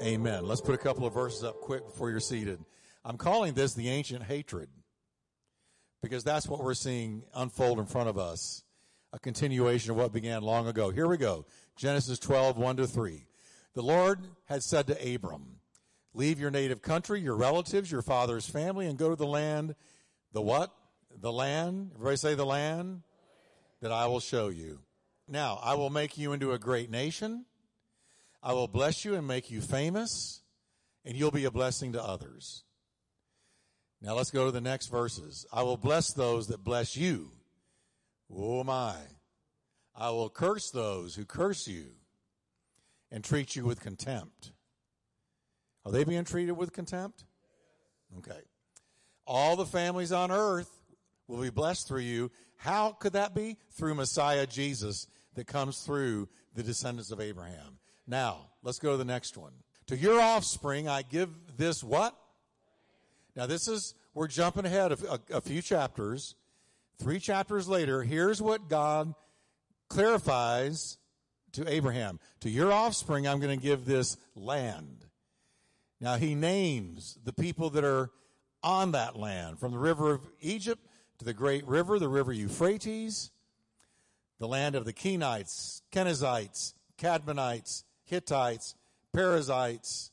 [0.00, 0.46] Amen.
[0.46, 2.64] Let's put a couple of verses up quick before you're seated.
[3.04, 4.68] I'm calling this the ancient hatred
[6.02, 8.62] because that's what we're seeing unfold in front of us.
[9.12, 10.90] A continuation of what began long ago.
[10.90, 11.46] Here we go.
[11.76, 13.26] Genesis 12, 1 to 3.
[13.74, 15.56] The Lord had said to Abram,
[16.14, 19.74] leave your native country, your relatives, your father's family, and go to the land,
[20.32, 20.72] the what?
[21.20, 21.90] The land.
[21.94, 23.02] Everybody say the land
[23.80, 24.80] that I will show you.
[25.26, 27.46] Now, I will make you into a great nation.
[28.48, 30.40] I will bless you and make you famous,
[31.04, 32.64] and you'll be a blessing to others.
[34.00, 35.44] Now let's go to the next verses.
[35.52, 37.30] I will bless those that bless you.
[38.34, 38.94] Oh my.
[39.94, 41.88] I will curse those who curse you
[43.10, 44.52] and treat you with contempt.
[45.84, 47.24] Are they being treated with contempt?
[48.16, 48.40] Okay.
[49.26, 50.70] All the families on earth
[51.26, 52.30] will be blessed through you.
[52.56, 53.58] How could that be?
[53.72, 57.78] Through Messiah Jesus that comes through the descendants of Abraham.
[58.08, 59.52] Now, let's go to the next one.
[59.88, 62.16] To your offspring, I give this what?
[63.36, 66.34] Now, this is, we're jumping ahead a, a, a few chapters.
[66.98, 69.14] Three chapters later, here's what God
[69.88, 70.96] clarifies
[71.52, 72.18] to Abraham.
[72.40, 75.04] To your offspring, I'm going to give this land.
[76.00, 78.10] Now, he names the people that are
[78.62, 80.84] on that land from the river of Egypt
[81.18, 83.30] to the great river, the river Euphrates,
[84.38, 88.74] the land of the Kenites, Kenizzites, Kadmonites, Hittites,
[89.12, 90.10] Perizzites,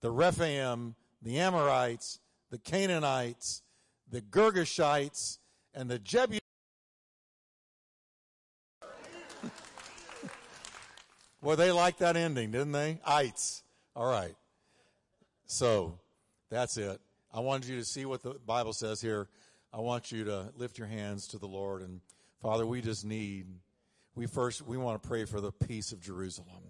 [0.00, 3.62] the Rephaim, the Amorites, the Canaanites,
[4.10, 5.38] the Girgashites,
[5.74, 6.44] and the Jebusites.
[11.42, 13.00] well, they liked that ending, didn't they?
[13.04, 13.62] Ites.
[13.94, 14.34] All right.
[15.46, 15.98] So
[16.50, 17.00] that's it.
[17.32, 19.28] I wanted you to see what the Bible says here.
[19.72, 22.00] I want you to lift your hands to the Lord and
[22.40, 23.46] Father, we just need
[24.18, 26.64] we first, we want to pray for the peace of Jerusalem.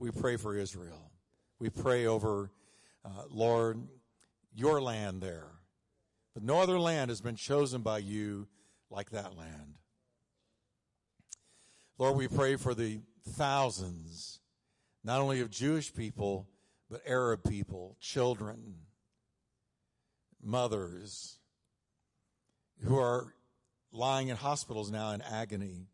[0.00, 1.12] We pray for Israel.
[1.60, 2.50] We pray over,
[3.04, 3.78] uh, Lord,
[4.52, 5.46] your land there.
[6.34, 8.48] But no other land has been chosen by you
[8.90, 9.74] like that land.
[11.96, 14.40] Lord, we pray for the thousands,
[15.04, 16.48] not only of Jewish people,
[16.90, 18.74] but Arab people, children,
[20.42, 21.38] mothers,
[22.82, 23.32] who are
[23.92, 25.86] lying in hospitals now in agony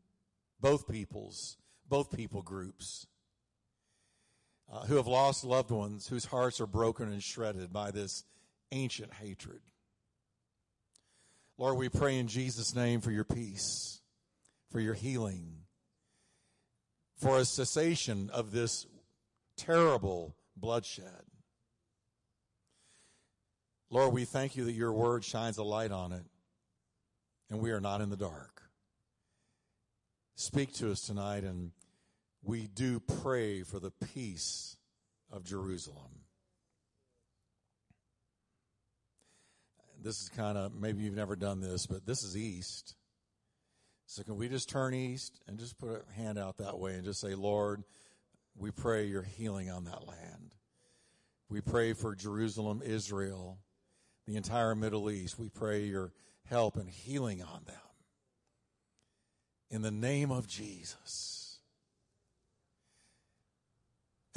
[0.60, 1.56] both peoples,
[1.88, 3.06] both people groups,
[4.72, 8.24] uh, who have lost loved ones, whose hearts are broken and shredded by this
[8.72, 9.60] ancient hatred.
[11.56, 14.00] Lord, we pray in Jesus' name for your peace,
[14.70, 15.64] for your healing,
[17.16, 18.86] for a cessation of this
[19.56, 21.24] terrible bloodshed.
[23.90, 26.24] Lord, we thank you that your word shines a light on it,
[27.50, 28.57] and we are not in the dark
[30.38, 31.72] speak to us tonight, and
[32.44, 34.76] we do pray for the peace
[35.32, 36.22] of Jerusalem.
[40.00, 42.94] This is kind of, maybe you've never done this, but this is east.
[44.06, 47.04] So can we just turn east and just put a hand out that way and
[47.04, 47.82] just say, Lord,
[48.56, 50.54] we pray your healing on that land.
[51.48, 53.58] We pray for Jerusalem, Israel,
[54.24, 55.36] the entire Middle East.
[55.36, 56.12] We pray your
[56.44, 57.87] help and healing on them
[59.70, 61.58] in the name of Jesus.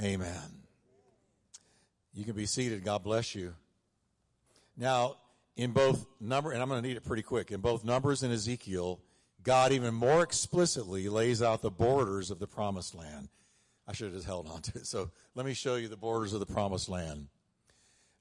[0.01, 0.63] Amen.
[2.13, 2.83] You can be seated.
[2.83, 3.53] God bless you.
[4.75, 5.17] Now,
[5.55, 8.33] in both number, and I'm going to need it pretty quick, in both Numbers and
[8.33, 8.99] Ezekiel,
[9.43, 13.29] God even more explicitly lays out the borders of the promised land.
[13.87, 14.87] I should have just held on to it.
[14.87, 17.27] So let me show you the borders of the promised land.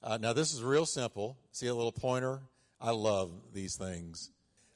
[0.02, 1.36] Uh, now, this is real simple.
[1.52, 2.40] See a little pointer?
[2.80, 4.30] I love these things.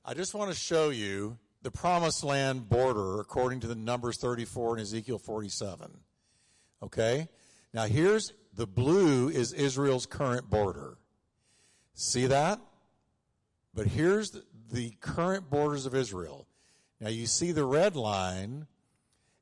[0.04, 4.74] I just want to show you the promised land border according to the Numbers 34
[4.74, 5.90] and Ezekiel 47.
[6.82, 7.26] Okay?
[7.72, 10.98] Now here's the blue is Israel's current border.
[11.94, 12.60] See that?
[13.74, 14.38] But here's
[14.70, 16.46] the, current borders of Israel.
[17.00, 18.66] Now you see the red line,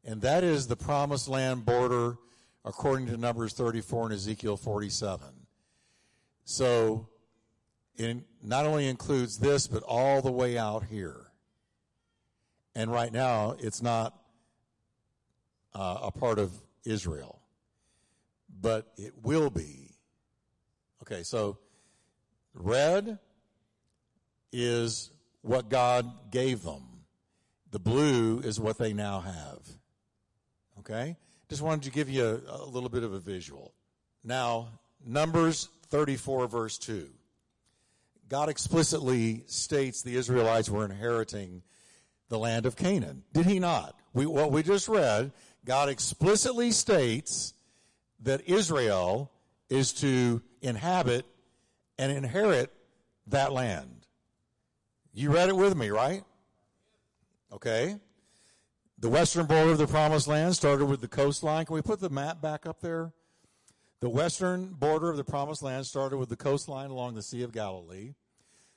[0.05, 2.19] and that is the promised land border
[2.65, 5.27] according to Numbers 34 and Ezekiel 47.
[6.45, 7.09] So
[7.97, 11.22] it not only includes this, but all the way out here.
[12.75, 14.19] And right now, it's not
[15.75, 16.53] uh, a part of
[16.85, 17.41] Israel,
[18.61, 19.91] but it will be.
[21.03, 21.59] Okay, so
[22.55, 23.19] red
[24.53, 25.11] is
[25.43, 26.83] what God gave them.
[27.71, 29.61] The blue is what they now have.
[30.79, 31.17] Okay?
[31.49, 33.73] Just wanted to give you a, a little bit of a visual.
[34.25, 34.69] Now,
[35.05, 37.09] Numbers 34 verse 2.
[38.29, 41.63] God explicitly states the Israelites were inheriting
[42.33, 43.23] the land of Canaan.
[43.35, 43.95] Did he not?
[44.15, 45.33] We, what we just read,
[45.67, 47.53] God explicitly states
[48.23, 49.31] that Israel
[49.69, 51.27] is to inhabit
[51.99, 52.73] and inherit
[53.27, 54.07] that land.
[55.13, 56.25] You read it with me, right?
[57.53, 57.97] Okay.
[58.99, 61.67] The western border of the promised land started with the coastline.
[61.67, 63.13] Can we put the map back up there?
[64.01, 67.53] The western border of the promised land started with the coastline along the Sea of
[67.53, 68.15] Galilee.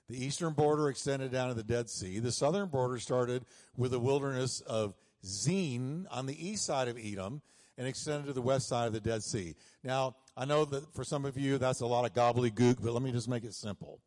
[0.09, 2.19] The eastern border extended down to the Dead Sea.
[2.19, 4.93] The southern border started with the wilderness of
[5.25, 7.41] Zin on the east side of Edom
[7.77, 9.55] and extended to the west side of the Dead Sea.
[9.83, 13.01] Now, I know that for some of you that's a lot of gobbledygook, but let
[13.01, 13.99] me just make it simple.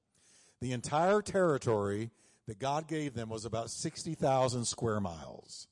[0.60, 2.10] The entire territory
[2.46, 5.66] that God gave them was about 60,000 square miles.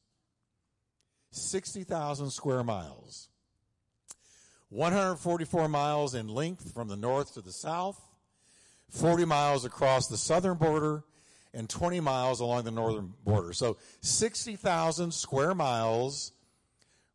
[1.30, 3.28] 60,000 square miles.
[4.70, 8.00] 144 miles in length from the north to the south,
[8.90, 11.04] 40 miles across the southern border,
[11.52, 13.52] and 20 miles along the northern border.
[13.54, 16.32] So 60,000 square miles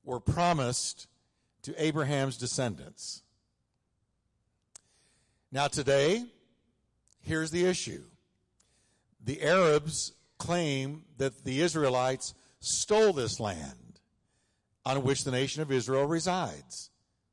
[0.03, 1.07] were promised
[1.62, 3.21] to Abraham's descendants.
[5.51, 6.25] Now, today,
[7.21, 8.03] here's the issue
[9.23, 14.00] the Arabs claim that the Israelites stole this land
[14.83, 16.89] on which the nation of Israel resides,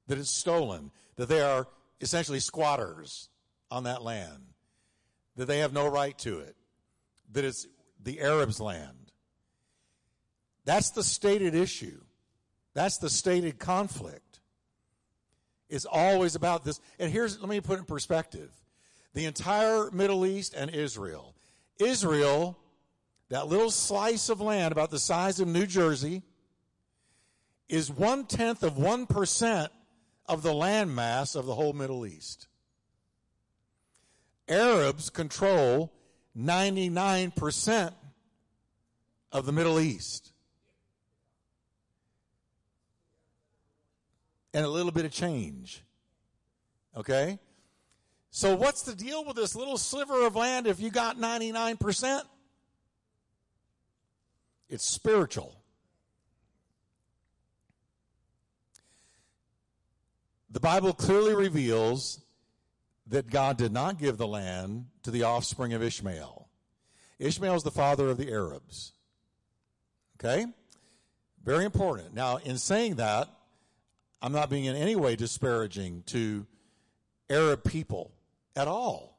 [0.09, 1.67] that it's stolen, that they are
[2.03, 3.31] essentially squatters
[3.71, 4.55] on that land,
[5.37, 6.57] that they have no right to it,
[7.33, 7.67] that it's
[8.03, 9.13] the Arabs' land.
[10.65, 12.01] That's the stated issue.
[12.75, 14.41] That's the stated conflict.
[15.69, 16.81] It's always about this.
[16.99, 18.51] And here's, let me put it in perspective.
[19.15, 21.35] The entire Middle East and Israel.
[21.79, 22.59] Israel,
[23.29, 26.23] that little slice of land about the size of New Jersey,
[27.69, 29.69] is one tenth of 1%
[30.27, 32.49] of the land mass of the whole Middle East.
[34.49, 35.93] Arabs control
[36.37, 37.93] 99%
[39.33, 40.33] of the Middle East.
[44.55, 45.85] And a little bit of change.
[46.97, 47.39] Okay?
[48.31, 52.23] So, what's the deal with this little sliver of land if you got 99%?
[54.69, 55.55] It's spiritual.
[60.51, 62.21] The Bible clearly reveals
[63.09, 66.49] that God did not give the land to the offspring of Ishmael.
[67.19, 68.93] Ishmael is the father of the Arabs.
[70.19, 70.47] Okay?
[71.45, 72.15] Very important.
[72.15, 73.29] Now, in saying that,
[74.21, 76.47] I'm not being in any way disparaging to
[77.31, 78.13] Arab people
[78.57, 79.19] at all.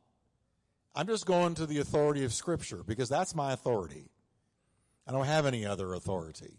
[0.95, 4.09] I'm just going to the authority of Scripture because that's my authority.
[5.07, 6.57] I don't have any other authority.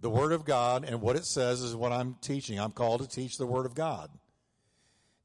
[0.00, 2.58] The Word of God and what it says is what I'm teaching.
[2.58, 4.10] I'm called to teach the Word of God.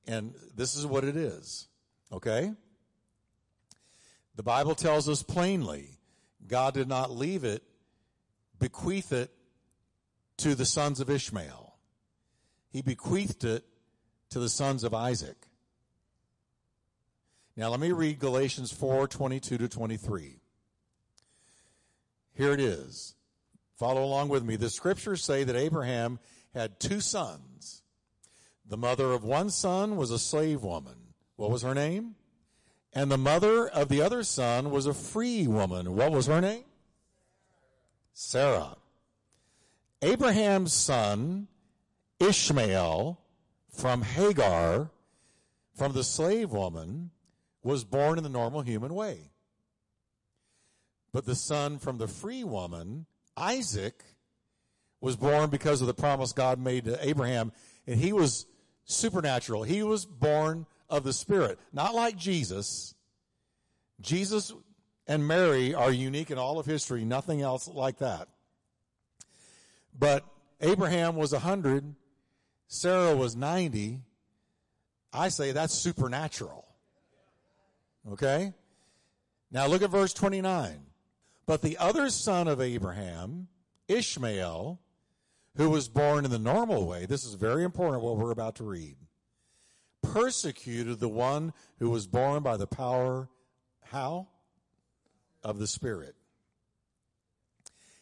[0.08, 1.68] And this is what it is.
[2.12, 2.52] Okay?
[4.36, 6.00] The Bible tells us plainly
[6.48, 7.64] God did not leave it,
[8.60, 9.32] bequeath it
[10.38, 11.76] to the sons of Ishmael.
[12.70, 13.64] He bequeathed it
[14.32, 15.48] to the sons of Isaac.
[17.56, 20.40] Now let me read Galatians 4 22 to 23.
[22.36, 23.14] Here it is.
[23.78, 24.56] Follow along with me.
[24.56, 26.20] The scriptures say that Abraham
[26.54, 27.83] had two sons.
[28.66, 30.96] The mother of one son was a slave woman.
[31.36, 32.16] What was her name?
[32.94, 35.96] And the mother of the other son was a free woman.
[35.96, 36.64] What was her name?
[38.14, 38.78] Sarah.
[40.02, 41.48] Abraham's son,
[42.20, 43.20] Ishmael,
[43.72, 44.92] from Hagar,
[45.76, 47.12] from the slave woman,
[47.64, 49.32] was born in the normal human way.
[51.12, 53.06] But the son from the free woman,
[53.38, 54.04] Isaac,
[55.00, 57.52] was born because of the promise God made to Abraham,
[57.88, 58.46] and he was
[58.86, 59.64] supernatural.
[59.64, 62.96] He was born of the Spirit, not like Jesus.
[64.02, 64.54] Jesus
[65.08, 68.28] and Mary are unique in all of history, nothing else like that.
[69.98, 70.26] But
[70.62, 71.96] Abraham was 100,
[72.68, 74.02] Sarah was 90.
[75.12, 76.66] I say that's supernatural.
[78.12, 78.54] Okay?
[79.52, 80.82] Now look at verse 29.
[81.46, 83.48] But the other son of Abraham,
[83.88, 84.80] Ishmael,
[85.56, 88.64] who was born in the normal way, this is very important what we're about to
[88.64, 88.96] read,
[90.02, 93.30] persecuted the one who was born by the power,
[93.84, 94.28] how?
[95.44, 96.16] Of the Spirit.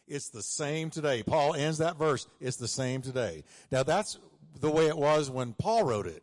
[0.08, 1.22] It's the same today.
[1.22, 2.26] Paul ends that verse.
[2.40, 3.44] It's the same today.
[3.70, 4.18] Now that's
[4.60, 6.22] the way it was when Paul wrote it.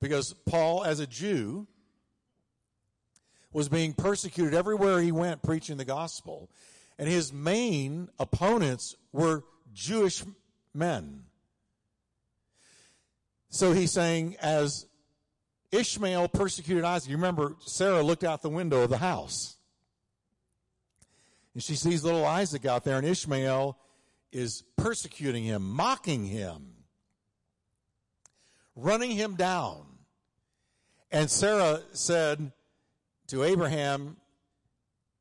[0.00, 1.66] Because Paul, as a Jew,
[3.52, 6.50] was being persecuted everywhere he went preaching the gospel.
[6.98, 10.24] And his main opponents were Jewish
[10.78, 11.24] men.
[13.50, 14.86] So he's saying, as
[15.72, 19.56] Ishmael persecuted Isaac, you remember Sarah looked out the window of the house.
[21.54, 23.76] And she sees little Isaac out there, and Ishmael
[24.32, 26.74] is persecuting him, mocking him.
[28.76, 29.84] running him down.
[31.10, 32.52] And Sarah said
[33.28, 34.18] to Abraham,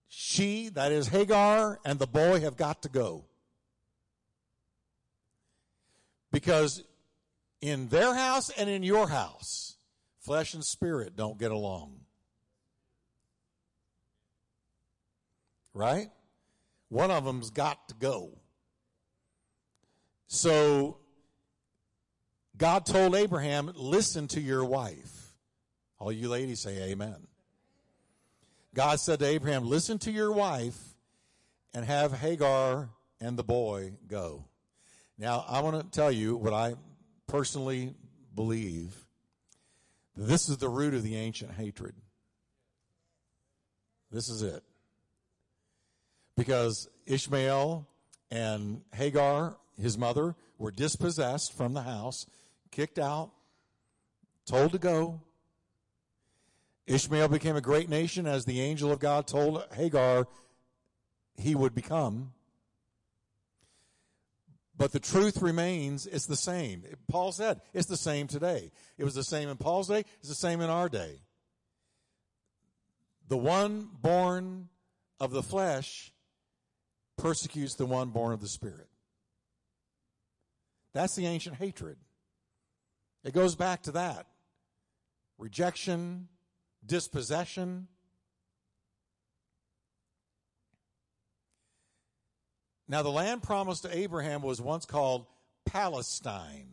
[0.08, 3.27] She, that is Hagar, and the boy have got to go.
[6.32, 6.84] Because
[7.62, 9.78] in their house and in your house,
[10.20, 12.02] flesh and spirit don't get along.
[15.74, 16.10] Right?
[16.90, 18.32] One of them's got to go.
[20.28, 20.98] So
[22.58, 25.34] God told Abraham, listen to your wife.
[26.00, 27.16] All you ladies say amen.
[28.74, 30.78] God said to Abraham, listen to your wife
[31.74, 34.46] and have Hagar and the boy go.
[35.18, 36.76] Now, I want to tell you what I
[37.26, 37.96] personally
[38.36, 38.96] believe.
[40.16, 41.96] This is the root of the ancient hatred.
[44.12, 44.64] This is it.
[46.36, 47.88] Because Ishmael
[48.30, 52.28] and Hagar, his mother, were dispossessed from the house,
[52.72, 53.32] kicked out,
[54.46, 55.22] told to go.
[56.86, 60.28] Ishmael became a great nation as the angel of God told Hagar
[61.36, 62.34] he would become.
[64.78, 66.84] But the truth remains, it's the same.
[67.10, 68.72] Paul said, it's the same today.
[68.98, 71.22] It was the same in Paul's day, it's the same in our day.
[73.28, 74.70] The one born
[75.20, 76.14] of the flesh
[77.18, 78.88] persecutes the one born of the Spirit.
[80.94, 81.98] That's the ancient hatred.
[83.24, 84.28] It goes back to that
[85.38, 86.28] rejection,
[86.86, 87.88] dispossession.
[92.88, 95.26] Now, the land promised to Abraham was once called
[95.66, 96.70] Palestine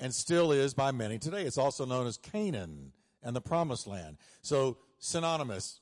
[0.00, 1.42] and still is by many today.
[1.42, 2.92] It's also known as Canaan
[3.22, 4.16] and the promised land.
[4.42, 5.80] So, synonymous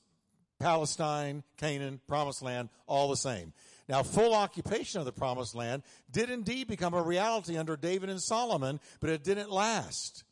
[0.59, 3.53] Palestine, Canaan, promised land, all the same.
[3.87, 8.21] Now, full occupation of the promised land did indeed become a reality under David and
[8.21, 10.23] Solomon, but it didn't last.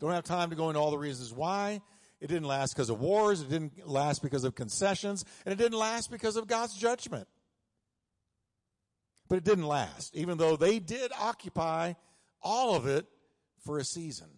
[0.00, 1.80] Don't have time to go into all the reasons why.
[2.20, 5.78] It didn't last because of wars, it didn't last because of concessions, and it didn't
[5.78, 7.28] last because of God's judgment.
[9.28, 11.94] But it didn't last, even though they did occupy
[12.42, 13.06] all of it
[13.64, 14.28] for a season.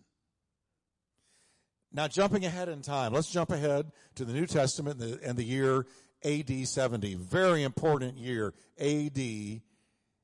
[1.92, 5.36] Now, jumping ahead in time, let's jump ahead to the New Testament and the, and
[5.36, 5.86] the year
[6.24, 7.14] AD 70.
[7.14, 8.54] Very important year.
[8.78, 9.18] AD,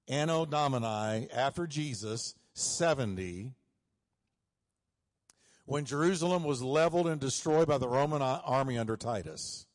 [0.08, 3.52] Anno Domini, after Jesus, 70.
[5.64, 9.65] When Jerusalem was leveled and destroyed by the Roman army under Titus.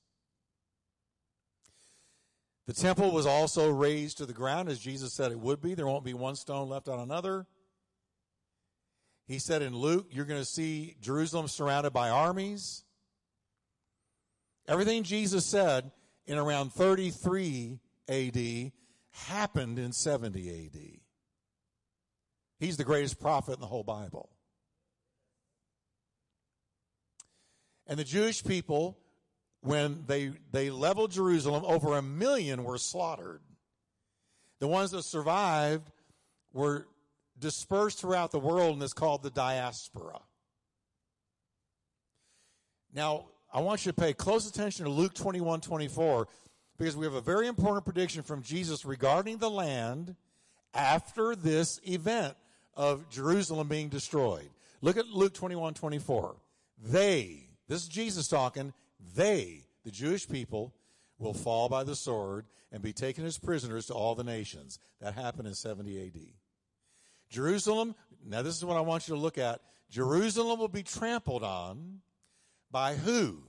[2.68, 5.74] The temple was also razed to the ground as Jesus said it would be.
[5.74, 7.48] There won't be one stone left on another.
[9.28, 12.84] He said in Luke, you're going to see Jerusalem surrounded by armies.
[14.68, 15.92] Everything Jesus said
[16.26, 18.72] in around 33 AD
[19.12, 20.82] happened in 70 AD.
[22.60, 24.30] He's the greatest prophet in the whole Bible.
[27.88, 28.98] And the Jewish people,
[29.62, 33.42] when they, they leveled Jerusalem, over a million were slaughtered.
[34.60, 35.90] The ones that survived
[36.54, 36.88] were
[37.40, 40.20] dispersed throughout the world and is called the diaspora.
[42.94, 46.28] Now, I want you to pay close attention to Luke 21 24
[46.78, 50.16] because we have a very important prediction from Jesus regarding the land
[50.74, 52.36] after this event
[52.76, 54.50] of Jerusalem being destroyed.
[54.82, 56.36] Look at Luke 21 24.
[56.84, 58.74] They, this is Jesus talking,
[59.16, 60.74] they, the Jewish people,
[61.18, 64.80] will fall by the sword and be taken as prisoners to all the nations.
[65.00, 66.22] That happened in 70 AD.
[67.30, 69.62] Jerusalem, now this is what I want you to look at.
[69.90, 72.02] Jerusalem will be trampled on
[72.72, 73.44] by who?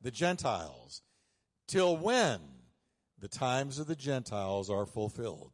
[0.00, 1.02] The Gentiles.
[1.66, 2.40] Till when?
[3.20, 5.52] The times of the Gentiles are fulfilled.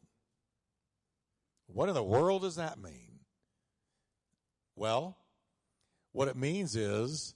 [1.67, 3.21] What in the world does that mean?
[4.77, 5.17] Well,
[6.13, 7.35] what it means is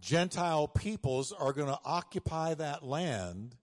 [0.00, 3.56] Gentile peoples are going to occupy that land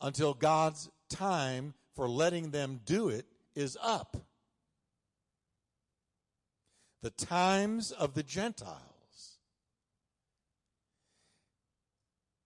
[0.00, 4.16] until God's time for letting them do it is up
[7.02, 8.78] the times of the Gentiles.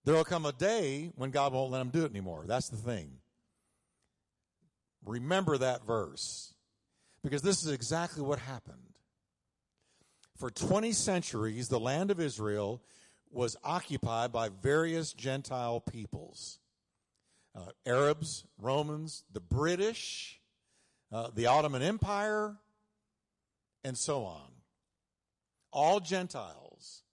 [0.03, 2.43] There will come a day when God won't let them do it anymore.
[2.45, 3.11] That's the thing.
[5.05, 6.53] Remember that verse
[7.23, 8.88] because this is exactly what happened.
[10.39, 12.81] For 20 centuries, the land of Israel
[13.29, 16.59] was occupied by various Gentile peoples
[17.55, 20.39] uh, Arabs, Romans, the British,
[21.11, 22.55] uh, the Ottoman Empire,
[23.83, 24.49] and so on.
[25.73, 27.03] All Gentiles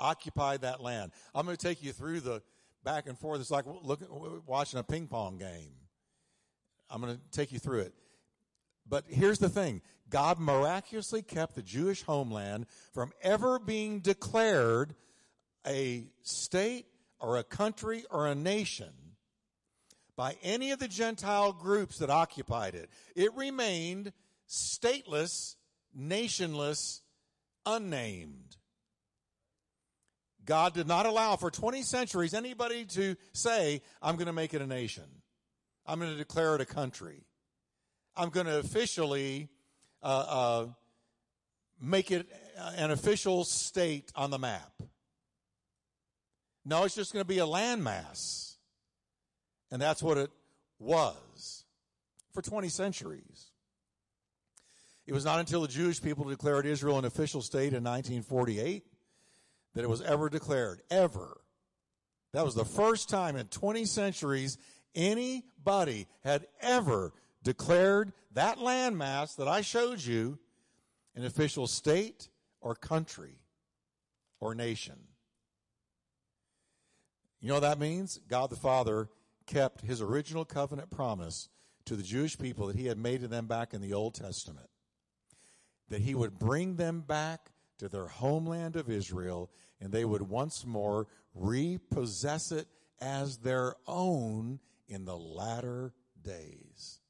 [0.00, 1.12] occupied that land.
[1.32, 2.42] I'm going to take you through the
[2.82, 3.40] back and forth.
[3.40, 4.08] It's like looking,
[4.46, 5.74] watching a ping pong game.
[6.90, 7.94] I'm going to take you through it.
[8.88, 14.94] But here's the thing God miraculously kept the Jewish homeland from ever being declared
[15.66, 16.86] a state
[17.18, 18.92] or a country or a nation
[20.16, 22.90] by any of the Gentile groups that occupied it.
[23.16, 24.12] It remained
[24.48, 25.56] stateless,
[25.98, 27.00] nationless,
[27.66, 28.56] unnamed.
[30.44, 34.60] God did not allow for 20 centuries anybody to say, I'm going to make it
[34.60, 35.04] a nation.
[35.86, 37.24] I'm going to declare it a country.
[38.16, 39.48] I'm going to officially
[40.02, 40.66] uh, uh,
[41.80, 42.28] make it
[42.76, 44.72] an official state on the map.
[46.64, 48.54] No, it's just going to be a landmass.
[49.70, 50.30] And that's what it
[50.78, 51.64] was
[52.32, 53.50] for 20 centuries.
[55.06, 58.84] It was not until the Jewish people declared Israel an official state in 1948
[59.74, 60.80] that it was ever declared.
[60.90, 61.40] Ever.
[62.32, 64.56] That was the first time in 20 centuries
[64.94, 67.12] anybody had ever
[67.44, 70.38] declared that landmass that I showed you
[71.14, 72.28] an official state
[72.60, 73.36] or country
[74.40, 74.98] or nation.
[77.40, 78.18] You know what that means?
[78.26, 79.08] God the Father
[79.46, 81.48] kept his original covenant promise
[81.84, 84.68] to the Jewish people that he had made to them back in the Old Testament.
[85.90, 90.64] That he would bring them back to their homeland of Israel and they would once
[90.64, 92.66] more repossess it
[93.00, 97.00] as their own in the latter days.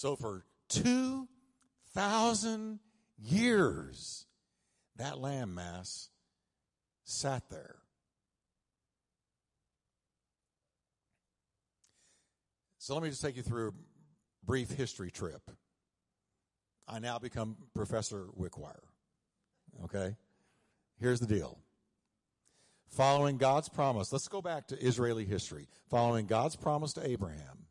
[0.00, 2.80] So for 2,000
[3.18, 4.24] years,
[4.96, 6.08] that landmass
[7.04, 7.76] sat there.
[12.78, 13.72] So let me just take you through a
[14.46, 15.42] brief history trip.
[16.88, 18.80] I now become Professor Wickwire.
[19.84, 20.16] Okay?
[20.98, 21.58] Here's the deal.
[22.88, 25.68] Following God's promise, let's go back to Israeli history.
[25.90, 27.66] Following God's promise to Abraham,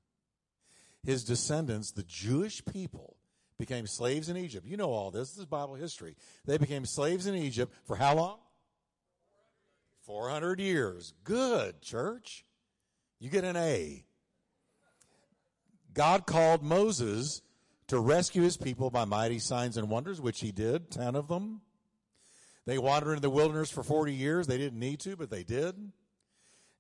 [1.04, 3.16] his descendants, the Jewish people,
[3.58, 4.66] became slaves in Egypt.
[4.66, 5.32] You know all this.
[5.32, 6.16] This is Bible history.
[6.46, 8.40] They became slaves in Egypt for how long?
[10.06, 11.14] 400 years.
[11.24, 12.46] Good, church.
[13.20, 14.06] You get an A.
[15.94, 17.42] God called Moses
[17.88, 21.62] to rescue his people by mighty signs and wonders, which he did, 10 of them.
[22.66, 24.48] They wandered in the wilderness for 40 years.
[24.48, 25.76] They didn't need to, but they did.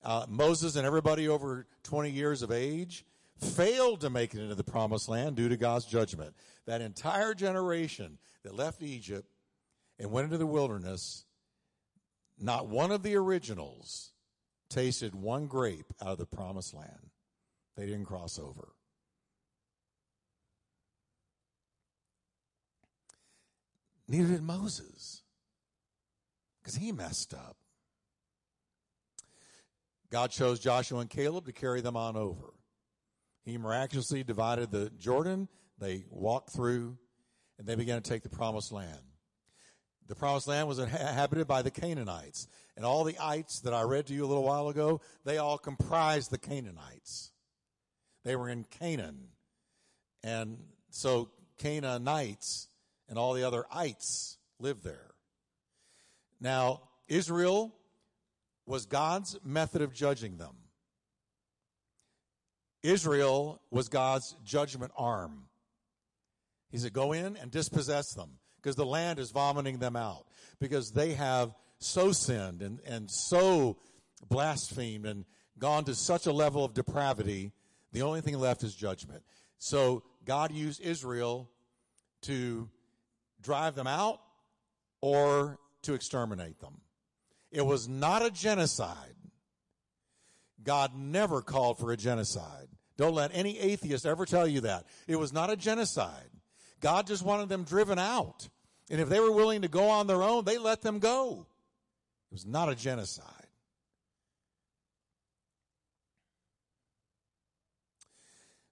[0.03, 3.05] Uh, Moses and everybody over 20 years of age
[3.39, 6.35] failed to make it into the promised land due to God's judgment.
[6.65, 9.27] That entire generation that left Egypt
[9.97, 11.25] and went into the wilderness,
[12.39, 14.11] not one of the originals
[14.69, 17.09] tasted one grape out of the promised land.
[17.75, 18.69] They didn't cross over.
[24.07, 25.21] Neither did Moses
[26.61, 27.57] because he messed up.
[30.09, 32.53] God chose Joshua and Caleb to carry them on over.
[33.49, 35.47] He miraculously divided the Jordan.
[35.79, 36.97] They walked through
[37.57, 38.99] and they began to take the promised land.
[40.07, 42.47] The promised land was inhabited by the Canaanites.
[42.77, 45.57] And all the ites that I read to you a little while ago, they all
[45.57, 47.31] comprised the Canaanites.
[48.23, 49.29] They were in Canaan.
[50.23, 50.59] And
[50.91, 52.67] so Canaanites
[53.07, 55.11] and all the other ites lived there.
[56.39, 57.75] Now, Israel
[58.65, 60.55] was God's method of judging them.
[62.83, 65.45] Israel was God's judgment arm.
[66.71, 70.25] He said, Go in and dispossess them because the land is vomiting them out
[70.59, 73.77] because they have so sinned and, and so
[74.29, 75.25] blasphemed and
[75.57, 77.51] gone to such a level of depravity.
[77.91, 79.23] The only thing left is judgment.
[79.57, 81.49] So God used Israel
[82.23, 82.69] to
[83.41, 84.19] drive them out
[85.01, 86.81] or to exterminate them.
[87.51, 89.15] It was not a genocide.
[90.63, 92.67] God never called for a genocide.
[92.97, 94.85] Don't let any atheist ever tell you that.
[95.07, 96.29] It was not a genocide.
[96.81, 98.49] God just wanted them driven out.
[98.89, 101.45] And if they were willing to go on their own, they let them go.
[102.31, 103.25] It was not a genocide.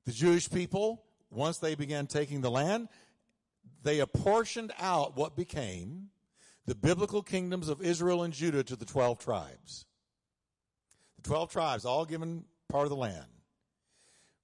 [0.05, 2.87] The Jewish people, once they began taking the land,
[3.83, 6.09] they apportioned out what became
[6.65, 9.85] the biblical kingdoms of Israel and Judah to the 12 tribes.
[11.27, 13.25] The 12 tribes, all given part of the land.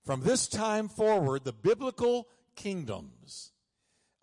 [0.06, 3.54] From this time forward, the biblical kingdoms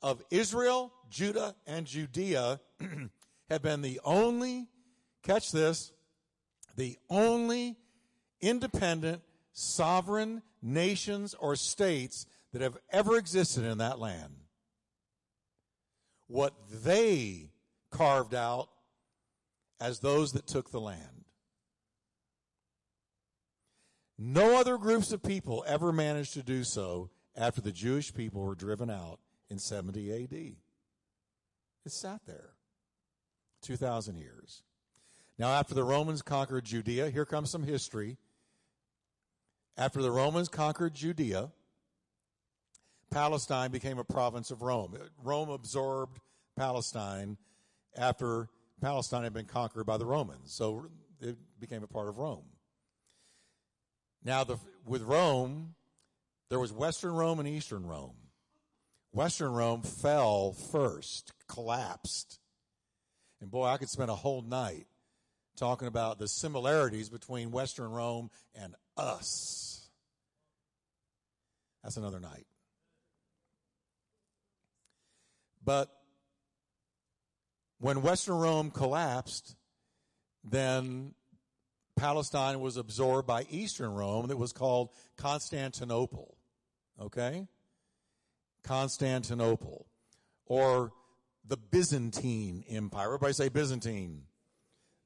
[0.02, 2.60] of Israel, Judah, and Judea
[3.48, 4.68] have been the only,
[5.22, 5.90] catch this,
[6.76, 7.78] the only
[8.42, 9.22] independent,
[9.54, 14.34] sovereign nations or states that have ever existed in that land
[16.26, 16.52] what
[16.84, 17.48] they
[17.90, 18.68] carved out
[19.80, 21.19] as those that took the land.
[24.22, 28.54] No other groups of people ever managed to do so after the Jewish people were
[28.54, 30.32] driven out in 70 AD.
[30.32, 30.56] It
[31.86, 32.50] sat there
[33.62, 34.62] 2,000 years.
[35.38, 38.18] Now, after the Romans conquered Judea, here comes some history.
[39.78, 41.50] After the Romans conquered Judea,
[43.10, 44.98] Palestine became a province of Rome.
[45.24, 46.20] Rome absorbed
[46.56, 47.38] Palestine
[47.96, 48.50] after
[48.82, 50.52] Palestine had been conquered by the Romans.
[50.52, 50.90] So
[51.22, 52.44] it became a part of Rome.
[54.24, 55.74] Now, the, with Rome,
[56.48, 58.16] there was Western Rome and Eastern Rome.
[59.12, 62.38] Western Rome fell first, collapsed.
[63.40, 64.86] And boy, I could spend a whole night
[65.56, 69.88] talking about the similarities between Western Rome and us.
[71.82, 72.46] That's another night.
[75.64, 75.90] But
[77.78, 79.56] when Western Rome collapsed,
[80.44, 81.14] then
[82.00, 86.38] Palestine was absorbed by Eastern Rome that was called Constantinople.
[86.98, 87.46] Okay?
[88.64, 89.86] Constantinople.
[90.46, 90.92] Or
[91.46, 93.06] the Byzantine Empire.
[93.06, 94.22] Everybody say Byzantine.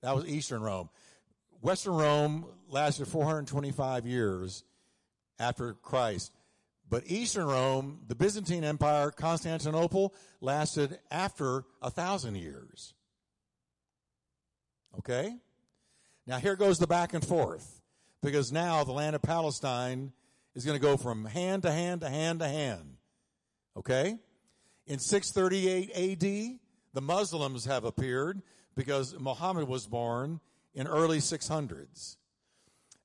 [0.02, 0.88] That was Eastern Rome.
[1.60, 4.62] Western Rome lasted 425 years
[5.40, 6.30] after Christ.
[6.88, 12.94] But Eastern Rome, the Byzantine Empire, Constantinople, lasted after a thousand years.
[14.98, 15.34] Okay?
[16.26, 17.80] Now here goes the back and forth.
[18.22, 20.12] Because now the land of Palestine
[20.54, 22.96] is going to go from hand to hand to hand to hand.
[23.76, 24.16] Okay?
[24.86, 25.90] In 638
[26.22, 26.58] AD,
[26.94, 28.40] the Muslims have appeared
[28.74, 30.40] because Muhammad was born
[30.74, 32.16] in early 600s.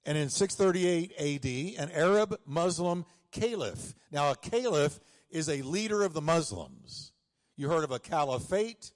[0.05, 3.95] And in 638 AD, an Arab Muslim caliph.
[4.11, 7.11] Now, a caliph is a leader of the Muslims.
[7.57, 8.91] You heard of a caliphate?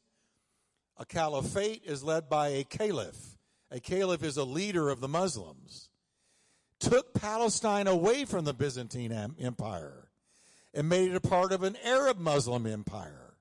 [0.97, 3.32] A caliphate is led by a caliph.
[3.73, 5.89] A caliph is a leader of the Muslims.
[6.79, 10.11] Took Palestine away from the Byzantine Empire
[10.75, 13.33] and made it a part of an Arab Muslim empire.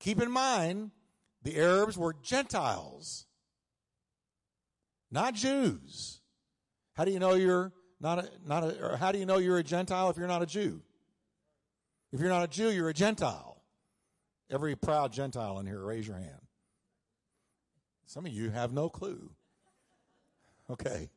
[0.00, 0.90] Keep in mind,
[1.42, 3.24] the Arabs were Gentiles,
[5.10, 6.20] not Jews.
[6.92, 9.64] How do you know you're not a, not a, how do you know you're a
[9.64, 10.82] Gentile if you're not a Jew?
[12.12, 13.62] If you're not a Jew, you're a Gentile.
[14.50, 16.41] Every proud Gentile in here, raise your hand.
[18.12, 19.30] Some of you have no clue.
[20.68, 21.08] Okay.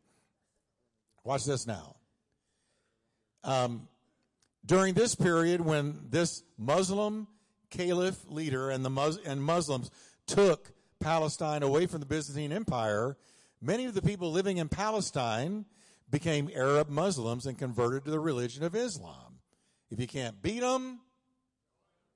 [1.25, 1.97] Watch this now.
[3.43, 3.89] Um,
[4.65, 7.27] during this period, when this Muslim
[7.69, 9.91] caliph leader and the Mus- and Muslims
[10.25, 13.17] took Palestine away from the Byzantine Empire,
[13.59, 15.65] many of the people living in Palestine
[16.09, 19.39] became Arab Muslims and converted to the religion of Islam.
[19.91, 21.01] If you can't beat them,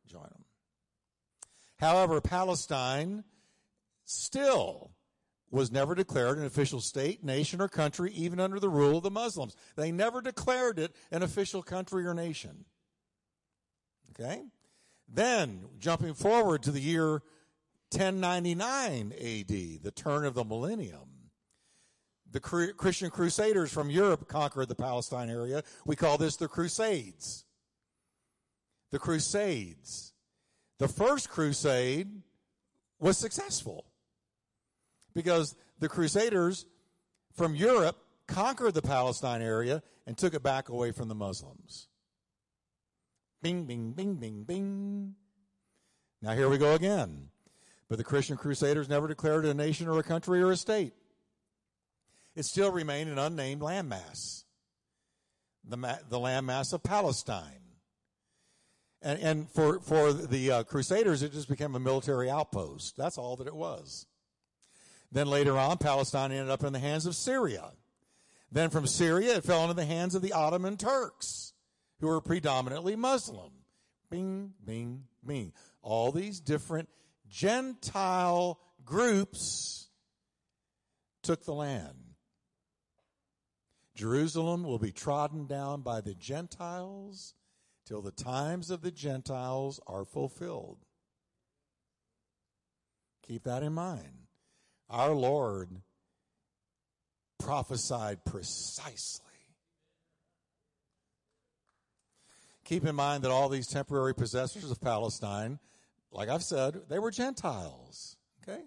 [0.07, 0.45] join them.
[1.75, 3.25] However, Palestine
[4.09, 4.91] still
[5.51, 9.11] was never declared an official state, nation, or country, even under the rule of the
[9.11, 9.55] Muslims.
[9.75, 12.65] They never declared it an official country or nation.
[14.11, 14.43] Okay?
[15.07, 17.23] Then, jumping forward to the year
[17.91, 19.47] 1099 AD,
[19.83, 21.09] the turn of the millennium,
[22.31, 25.63] the Christian crusaders from Europe conquered the Palestine area.
[25.85, 27.43] We call this the Crusades.
[28.91, 30.13] The Crusades.
[30.77, 32.21] The first crusade
[32.99, 33.88] was successful
[35.13, 36.65] because the Crusaders
[37.35, 41.87] from Europe conquered the Palestine area and took it back away from the Muslims.
[43.41, 45.15] Bing, bing, bing, bing, bing.
[46.21, 47.29] Now here we go again.
[47.87, 50.93] But the Christian Crusaders never declared a nation or a country or a state
[52.39, 54.45] it still remained an unnamed landmass,
[55.67, 57.43] the, ma- the landmass of Palestine.
[59.01, 62.95] And, and for, for the uh, Crusaders, it just became a military outpost.
[62.97, 64.05] That's all that it was.
[65.11, 67.71] Then later on, Palestine ended up in the hands of Syria.
[68.51, 71.53] Then from Syria, it fell into the hands of the Ottoman Turks,
[71.99, 73.51] who were predominantly Muslim.
[74.09, 75.53] Bing, bing, bing.
[75.81, 76.89] All these different
[77.27, 79.89] Gentile groups
[81.21, 81.95] took the land.
[83.95, 87.33] Jerusalem will be trodden down by the Gentiles
[87.85, 90.77] till the times of the Gentiles are fulfilled.
[93.27, 94.18] Keep that in mind.
[94.89, 95.69] Our Lord
[97.37, 99.25] prophesied precisely.
[102.65, 105.59] Keep in mind that all these temporary possessors of Palestine,
[106.11, 108.17] like I've said, they were Gentiles.
[108.43, 108.61] Okay?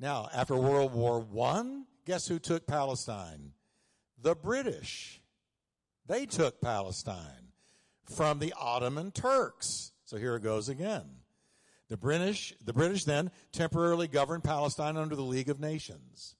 [0.00, 3.52] Now, after World War I, guess who took Palestine?
[4.20, 5.20] the British.
[6.06, 7.52] They took Palestine
[8.04, 9.92] from the Ottoman Turks.
[10.04, 11.04] So here it goes again.
[11.88, 16.36] The British, the British then temporarily governed Palestine under the League of Nations.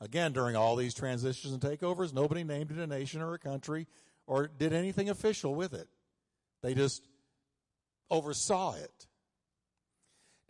[0.00, 3.86] Again, during all these transitions and takeovers, nobody named it a nation or a country
[4.26, 5.88] or did anything official with it.
[6.62, 7.02] They just
[8.10, 9.06] oversaw it.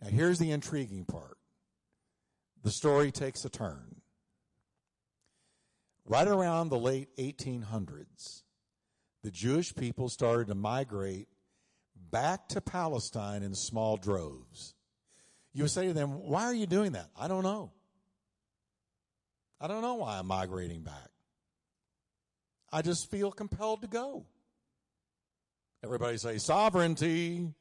[0.01, 1.37] Now, here's the intriguing part
[2.63, 4.01] the story takes a turn.
[6.05, 8.43] Right around the late 1800s,
[9.23, 11.27] the Jewish people started to migrate
[12.11, 14.73] back to Palestine in small droves.
[15.53, 17.09] You would say to them, Why are you doing that?
[17.19, 17.71] I don't know.
[19.59, 21.09] I don't know why I'm migrating back.
[22.71, 24.25] I just feel compelled to go.
[25.83, 27.53] Everybody say sovereignty,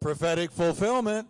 [0.00, 1.28] prophetic fulfillment.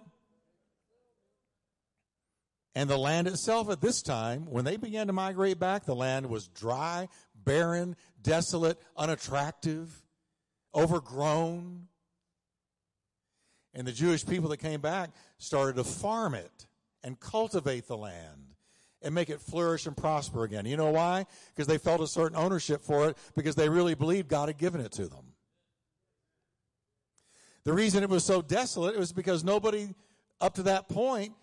[2.75, 6.27] And the land itself at this time, when they began to migrate back, the land
[6.27, 10.03] was dry, barren, desolate, unattractive,
[10.75, 11.89] overgrown.
[13.75, 16.67] And the Jewish people that came back started to farm it
[17.05, 18.55] and cultivate the land
[19.03, 20.67] and make it flourish and prosper again.
[20.67, 21.27] You know why?
[21.55, 24.81] Because they felt a certain ownership for it because they really believed God had given
[24.81, 25.33] it to them.
[27.65, 29.95] The reason it was so desolate was because nobody
[30.41, 31.35] up to that point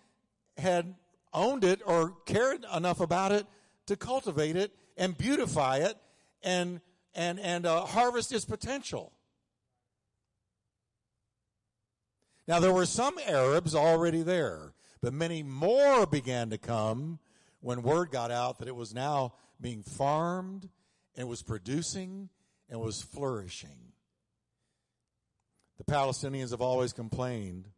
[0.56, 0.94] had
[1.32, 3.46] owned it or cared enough about it
[3.86, 5.96] to cultivate it and beautify it
[6.42, 6.80] and
[7.14, 9.12] and and uh, harvest its potential.
[12.48, 17.18] Now there were some Arabs already there, but many more began to come
[17.60, 20.70] when word got out that it was now being farmed
[21.14, 22.30] and was producing
[22.70, 23.92] and was flourishing.
[25.76, 27.68] The Palestinians have always complained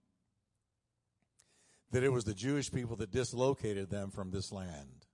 [1.90, 5.06] that it was the Jewish people that dislocated them from this land.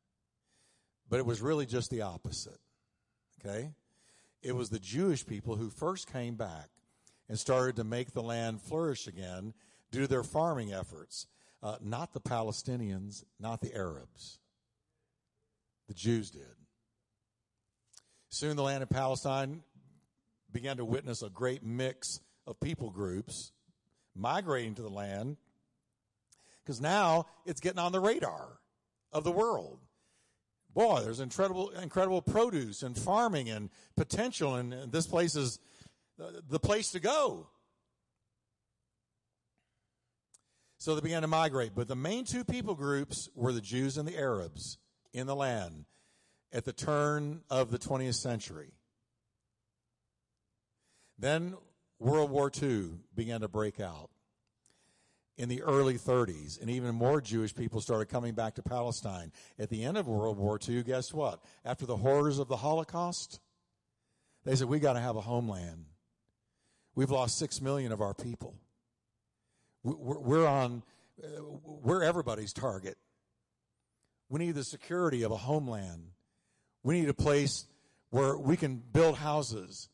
[1.09, 2.61] But it was really just the opposite.
[3.41, 3.71] Okay?
[4.43, 6.69] It was the Jewish people who first came back
[7.29, 9.55] and started to make the land flourish again
[9.91, 11.27] due to their farming efforts.
[11.63, 14.39] Uh, not the Palestinians, not the Arabs.
[15.89, 16.43] The Jews did.
[18.29, 19.63] Soon the land of Palestine
[20.53, 23.53] began to witness a great mix of people groups
[24.15, 25.37] migrating to the land
[26.63, 28.59] because now it's getting on the radar
[29.13, 29.79] of the world.
[30.75, 35.59] Boy, there's incredible, incredible produce and farming and potential, and, and this place is
[36.19, 37.49] the, the place to go.
[40.79, 41.73] So they began to migrate.
[41.75, 44.79] But the main two people groups were the Jews and the Arabs
[45.13, 45.87] in the land
[46.53, 48.73] at the turn of the 20th century.
[51.19, 51.57] Then
[51.99, 54.11] World War II began to break out
[55.39, 59.33] in the early 30s, and even more Jewish people started coming back to Palestine.
[59.59, 61.43] At the end of World War II, guess what?
[61.65, 63.41] After the horrors of the Holocaust,
[64.45, 65.87] they said, We got to have a homeland.
[66.97, 68.55] We've lost six million of our people.
[69.85, 70.83] We're on,
[71.23, 72.97] uh, we're everybody's target.
[74.29, 76.09] We need the security of a homeland.
[76.83, 77.67] We need a place
[78.11, 79.91] where we can build houses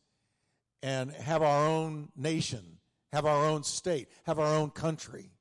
[0.82, 2.78] and have our own nation,
[3.12, 5.32] have our own state, have our own country.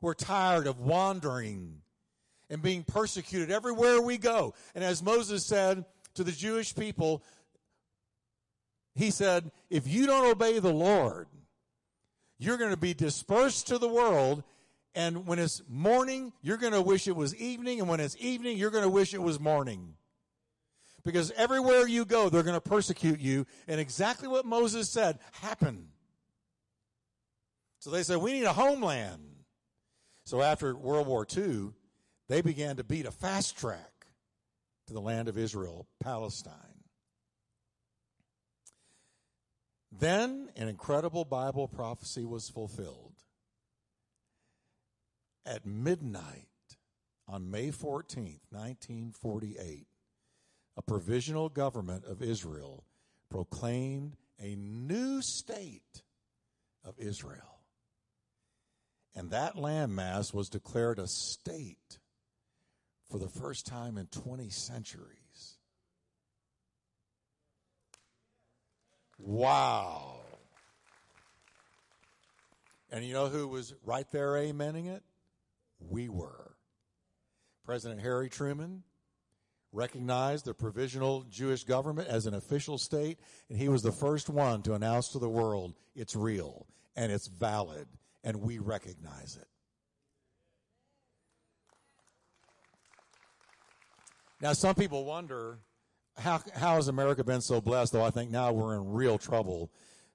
[0.00, 1.82] We're tired of wandering
[2.48, 4.54] and being persecuted everywhere we go.
[4.74, 7.22] And as Moses said to the Jewish people,
[8.94, 11.28] he said, if you don't obey the Lord,
[12.38, 14.44] you're going to be dispersed to the world
[14.94, 17.80] and when it's morning, you're going to wish it was evening.
[17.80, 19.94] And when it's evening, you're going to wish it was morning.
[21.04, 23.46] Because everywhere you go, they're going to persecute you.
[23.66, 25.88] And exactly what Moses said happened.
[27.80, 29.22] So they said, we need a homeland.
[30.24, 31.72] So after World War II,
[32.28, 34.06] they began to beat a fast track
[34.86, 36.54] to the land of Israel, Palestine.
[39.98, 43.12] Then an incredible Bible prophecy was fulfilled
[45.46, 46.48] at midnight
[47.28, 49.86] on May 14th, 1948,
[50.76, 52.84] a provisional government of Israel
[53.30, 56.02] proclaimed a new state
[56.84, 57.60] of Israel.
[59.14, 61.98] And that landmass was declared a state
[63.10, 65.23] for the first time in 20 centuries.
[69.24, 70.18] Wow.
[72.90, 75.02] And you know who was right there amening it?
[75.90, 76.54] we were.
[77.64, 78.82] President Harry Truman
[79.72, 84.62] recognized the provisional Jewish government as an official state, and he was the first one
[84.62, 87.88] to announce to the world it's real and it's valid,
[88.22, 89.48] and we recognize it.
[94.40, 95.58] Now, some people wonder
[96.16, 99.70] how, how has America been so blessed, though I think now we're in real trouble.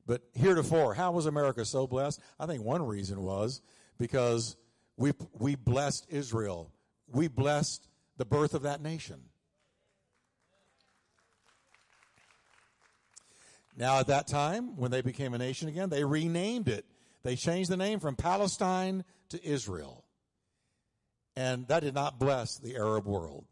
[0.06, 2.22] But heretofore, how was America so blessed?
[2.40, 3.62] I think one reason was
[3.98, 4.56] because
[4.98, 6.72] we, we blessed Israel.
[7.08, 9.22] We blessed the birth of that nation.
[13.78, 16.86] Now, at that time, when they became a nation again, they renamed it.
[17.24, 20.04] They changed the name from Palestine to Israel.
[21.36, 23.46] And that did not bless the Arab world.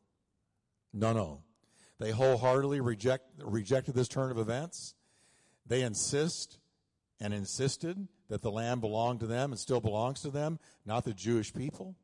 [0.94, 1.44] No, no.
[2.00, 4.94] They wholeheartedly reject, rejected this turn of events.
[5.66, 6.60] They insist
[7.20, 11.14] and insisted that the land belonged to them and still belongs to them, not the
[11.14, 11.96] Jewish people.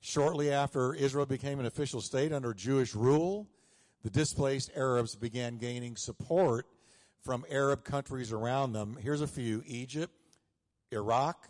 [0.00, 3.48] Shortly after Israel became an official state under Jewish rule,
[4.02, 6.66] the displaced Arabs began gaining support
[7.24, 8.96] from Arab countries around them.
[9.00, 10.14] Here's a few Egypt,
[10.92, 11.48] Iraq,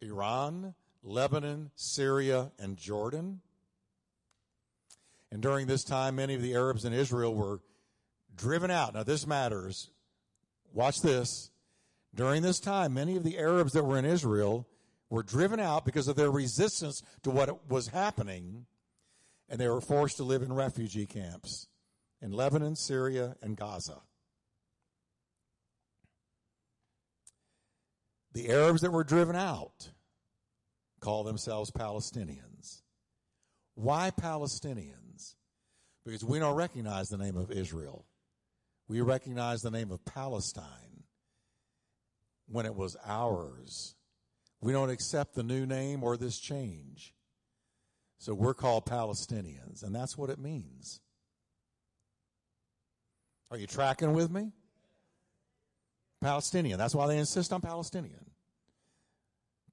[0.00, 3.40] Iran, Lebanon, Syria, and Jordan.
[5.32, 7.60] And during this time, many of the Arabs in Israel were
[8.36, 8.92] driven out.
[8.92, 9.90] Now, this matters.
[10.74, 11.50] Watch this.
[12.14, 14.68] During this time, many of the Arabs that were in Israel
[15.08, 18.66] were driven out because of their resistance to what was happening,
[19.48, 21.66] and they were forced to live in refugee camps
[22.20, 24.02] in Lebanon, Syria, and Gaza.
[28.34, 29.92] The Arabs that were driven out
[31.00, 32.82] call themselves Palestinians.
[33.74, 35.01] Why Palestinians?
[36.04, 38.04] Because we don't recognize the name of Israel.
[38.88, 41.04] We recognize the name of Palestine
[42.46, 43.94] when it was ours.
[44.60, 47.14] We don't accept the new name or this change.
[48.18, 51.00] So we're called Palestinians, and that's what it means.
[53.50, 54.52] Are you tracking with me?
[56.22, 56.78] Palestinian.
[56.78, 58.30] That's why they insist on Palestinian.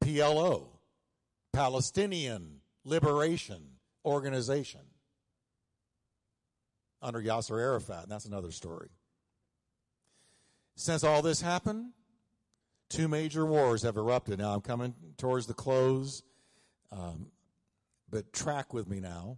[0.04, 0.68] PLO,
[1.54, 3.62] Palestinian Liberation
[4.04, 4.82] Organization,
[7.02, 8.90] under Yasser Arafat, and that's another story.
[10.76, 11.92] Since all this happened,
[12.90, 14.40] two major wars have erupted.
[14.40, 16.24] Now I'm coming towards the close,
[16.92, 17.28] um,
[18.10, 19.38] but track with me now.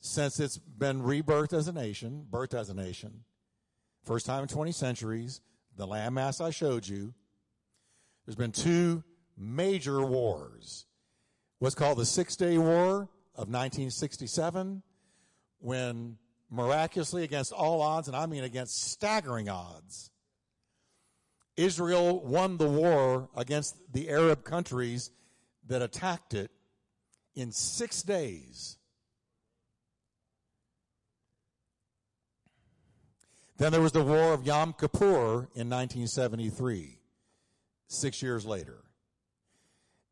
[0.00, 3.24] Since it's been rebirthed as a nation, birthed as a nation,
[4.04, 5.42] first time in 20 centuries,
[5.76, 7.12] the landmass I showed you,
[8.24, 9.04] there's been two
[9.36, 10.86] major wars.
[11.58, 14.82] What's called the Six Day War of 1967,
[15.58, 16.16] when
[16.50, 20.10] miraculously, against all odds, and I mean against staggering odds,
[21.56, 25.10] Israel won the war against the Arab countries
[25.66, 26.50] that attacked it
[27.34, 28.78] in six days.
[33.58, 36.98] Then there was the War of Yom Kippur in 1973,
[37.88, 38.78] six years later.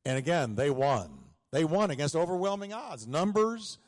[0.05, 1.09] And again, they won.
[1.51, 3.07] They won against overwhelming odds.
[3.07, 3.79] Numbers,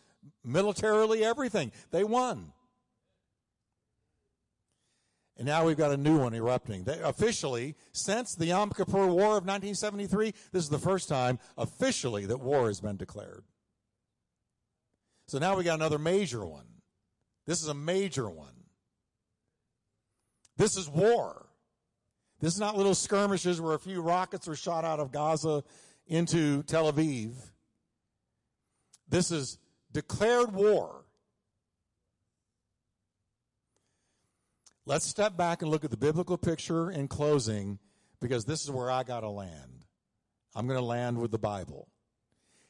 [0.44, 1.72] militarily, everything.
[1.90, 2.52] They won.
[5.36, 6.84] And now we've got a new one erupting.
[6.84, 12.26] They, officially, since the Yom Kippur War of 1973, this is the first time officially
[12.26, 13.44] that war has been declared.
[15.28, 16.66] So now we got another major one.
[17.46, 18.64] This is a major one.
[20.58, 21.46] This is war.
[22.40, 25.64] This is not little skirmishes where a few rockets were shot out of Gaza
[26.06, 27.32] into Tel Aviv.
[29.08, 29.58] This is
[29.92, 31.04] declared war.
[34.86, 37.78] Let's step back and look at the biblical picture in closing
[38.20, 39.84] because this is where I got to land.
[40.54, 41.88] I'm going to land with the Bible.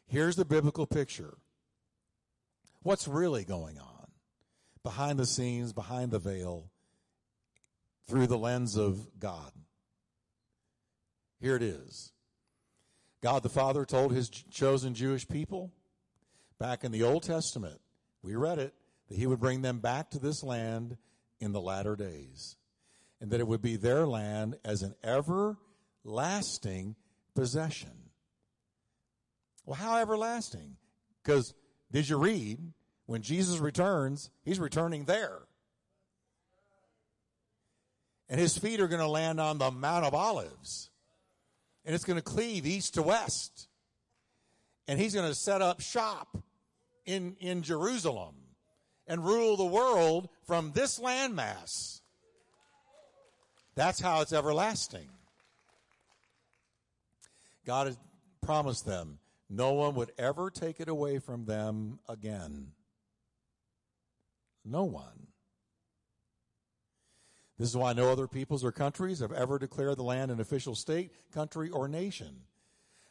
[0.07, 1.39] Here's the biblical picture.
[2.83, 4.09] What's really going on
[4.83, 6.71] behind the scenes, behind the veil?
[8.11, 9.53] through the lens of God.
[11.41, 12.13] Here it is.
[13.23, 15.73] God the Father told his chosen Jewish people
[16.61, 17.81] back in the Old Testament,
[18.23, 18.73] we read it,
[19.09, 20.97] that he would bring them back to this land
[21.41, 22.57] in the latter days.
[23.21, 26.95] And that it would be their land as an everlasting
[27.35, 27.91] possession.
[29.67, 30.77] Well, how everlasting?
[31.23, 31.53] Because
[31.91, 32.61] did you read
[33.07, 35.41] when Jesus returns, he's returning there
[38.31, 40.89] and his feet are going to land on the Mount of Olives.
[41.85, 43.67] And it's going to cleave east to west.
[44.87, 46.39] And he's going to set up shop
[47.07, 48.35] in, in Jerusalem
[49.07, 52.01] and rule the world from this landmass.
[53.75, 55.09] That's how it's everlasting.
[57.67, 57.99] God has
[58.43, 62.69] promised them no one would ever take it away from them again.
[64.65, 65.27] No one.
[67.59, 70.75] This is why no other peoples or countries have ever declared the land an official
[70.75, 72.43] state, country, or nation.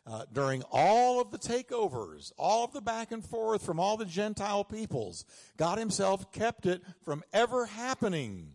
[0.08, 4.06] Uh, during all of the takeovers, all of the back and forth from all the
[4.06, 5.24] Gentile peoples,
[5.58, 8.54] God Himself kept it from ever happening.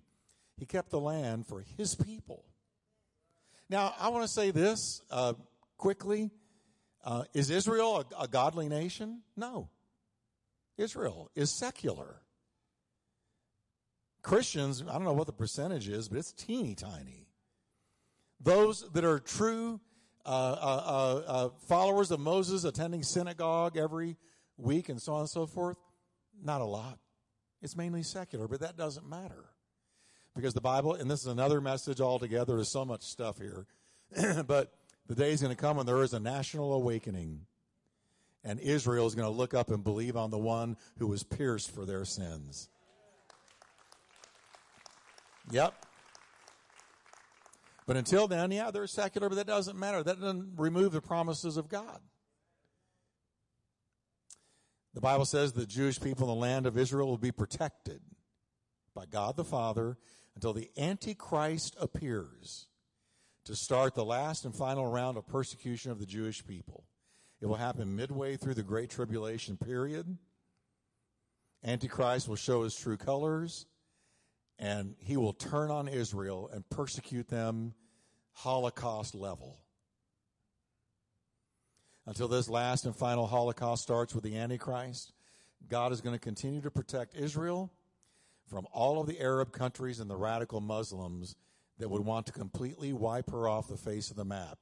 [0.56, 2.44] He kept the land for His people.
[3.68, 5.34] Now, I want to say this uh,
[5.76, 6.30] quickly.
[7.04, 9.22] Uh, is Israel a, a godly nation?
[9.36, 9.68] No.
[10.76, 12.22] Israel is secular.
[14.22, 17.28] Christians, I don't know what the percentage is, but it's teeny tiny.
[18.40, 19.80] Those that are true
[20.26, 24.16] Uh, uh, uh, followers of Moses attending synagogue every
[24.56, 25.76] week and so on and so forth,
[26.42, 26.98] not a lot.
[27.62, 29.44] It's mainly secular, but that doesn't matter.
[30.34, 33.66] Because the Bible, and this is another message altogether, there's so much stuff here,
[34.46, 34.72] but
[35.06, 37.46] the day is going to come when there is a national awakening
[38.44, 41.74] and Israel is going to look up and believe on the one who was pierced
[41.74, 42.68] for their sins.
[45.50, 45.74] Yep.
[47.86, 50.02] But until then, yeah, they're secular, but that doesn't matter.
[50.02, 52.00] That doesn't remove the promises of God.
[54.94, 58.00] The Bible says the Jewish people in the land of Israel will be protected
[58.94, 59.98] by God the Father
[60.34, 62.68] until the Antichrist appears
[63.44, 66.84] to start the last and final round of persecution of the Jewish people.
[67.40, 70.16] It will happen midway through the Great Tribulation period.
[71.62, 73.66] Antichrist will show his true colors,
[74.58, 77.74] and he will turn on Israel and persecute them
[78.32, 79.58] Holocaust level.
[82.06, 85.12] Until this last and final Holocaust starts with the Antichrist,
[85.68, 87.72] God is going to continue to protect Israel
[88.48, 91.34] from all of the Arab countries and the radical Muslims
[91.78, 94.58] that would want to completely wipe her off the face of the map.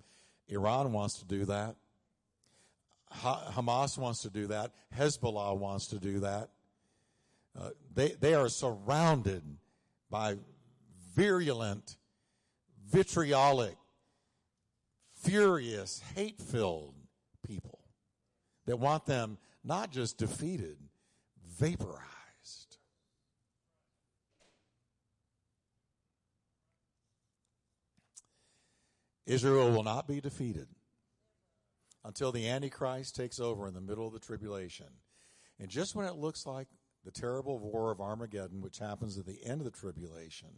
[0.48, 1.76] Iran wants to do that.
[3.12, 4.70] Hamas wants to do that.
[4.96, 6.48] Hezbollah wants to do that.
[7.58, 9.42] Uh, they, they are surrounded
[10.12, 10.36] by
[11.16, 11.96] virulent,
[12.86, 13.76] vitriolic,
[15.14, 16.94] furious, hate filled
[17.46, 17.80] people
[18.66, 20.76] that want them not just defeated,
[21.58, 22.02] vaporized.
[29.24, 30.66] Israel will not be defeated
[32.04, 34.88] until the Antichrist takes over in the middle of the tribulation.
[35.58, 36.68] And just when it looks like
[37.04, 40.48] the terrible war of Armageddon, which happens at the end of the tribulation,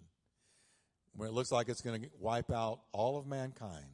[1.17, 3.87] when it looks like it's going to wipe out all of mankind,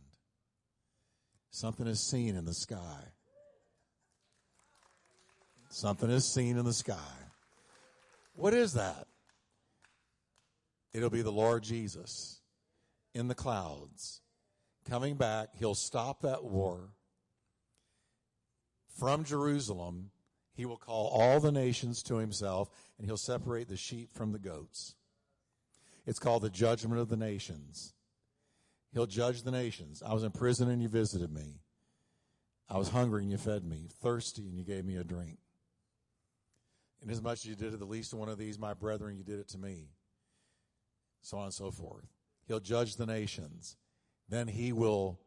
[1.51, 3.03] something is seen in the sky.
[5.69, 6.97] Something is seen in the sky.
[8.35, 9.07] What is that?
[10.93, 12.41] It'll be the Lord Jesus
[13.15, 14.21] in the clouds
[14.89, 15.51] coming back.
[15.59, 16.95] He'll stop that war
[18.99, 20.11] from Jerusalem,
[20.61, 24.39] he will call all the nations to himself, and he'll separate the sheep from the
[24.39, 24.95] goats.
[26.07, 27.95] It's called the judgment of the nations.
[28.93, 30.03] He'll judge the nations.
[30.05, 31.61] I was in prison and you visited me.
[32.69, 35.39] I was hungry and you fed me, thirsty and you gave me a drink.
[37.01, 39.49] And as you did to the least one of these, my brethren, you did it
[39.49, 39.89] to me.
[41.23, 42.05] So on and so forth.
[42.47, 43.79] He'll judge the nations.
[44.29, 45.21] Then he will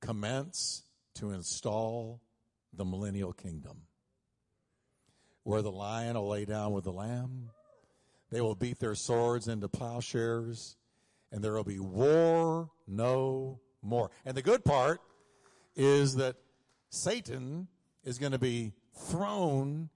[0.00, 0.84] commence
[1.16, 2.22] to install
[2.72, 3.82] the millennial kingdom,
[5.44, 7.50] where the lion will lay down with the lamb.
[8.30, 10.76] They will beat their swords into plowshares,
[11.30, 14.10] and there will be war no more.
[14.24, 15.00] And the good part
[15.76, 16.36] is that
[16.90, 17.68] Satan
[18.02, 19.90] is going to be thrown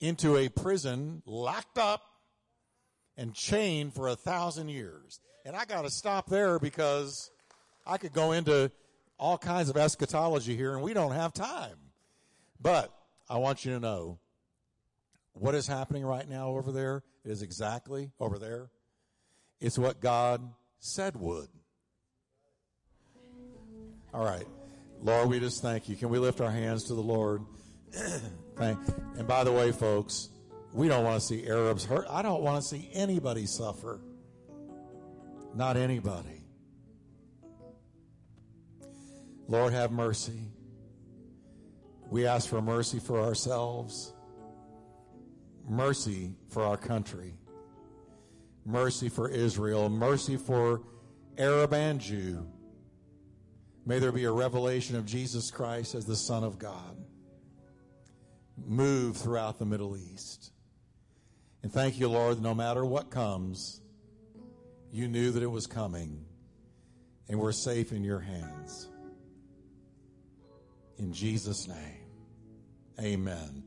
[0.00, 2.02] into a prison, locked up,
[3.16, 5.20] and chained for a thousand years.
[5.44, 7.30] And I got to stop there because
[7.86, 8.70] I could go into
[9.18, 11.76] all kinds of eschatology here, and we don't have time.
[12.60, 12.92] But
[13.28, 14.18] I want you to know
[15.32, 18.70] what is happening right now over there is exactly over there.
[19.60, 20.42] It's what God
[20.78, 21.48] said would.
[24.12, 24.46] All right.
[25.00, 25.96] Lord, we just thank you.
[25.96, 27.42] Can we lift our hands to the Lord?
[28.56, 28.78] thank,
[29.16, 30.28] and by the way, folks,
[30.72, 32.06] we don't want to see Arabs hurt.
[32.08, 34.00] I don't want to see anybody suffer.
[35.54, 36.44] Not anybody.
[39.48, 40.40] Lord, have mercy.
[42.08, 44.12] We ask for mercy for ourselves,
[45.68, 47.34] mercy for our country,
[48.64, 50.82] mercy for Israel, mercy for
[51.38, 52.46] Arab and Jew.
[53.84, 56.96] May there be a revelation of Jesus Christ as the Son of God.
[58.64, 60.52] Move throughout the Middle East.
[61.62, 63.80] And thank you, Lord, no matter what comes,
[64.92, 66.24] you knew that it was coming,
[67.28, 68.88] and we're safe in your hands.
[70.98, 72.02] In Jesus' name.
[73.00, 73.64] Amen.